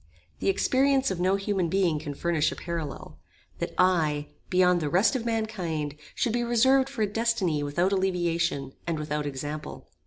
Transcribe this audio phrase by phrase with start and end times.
[0.39, 3.19] The experience of no human being can furnish a parallel:
[3.59, 8.73] That I, beyond the rest of mankind, should be reserved for a destiny without alleviation,
[8.87, 9.87] and without example!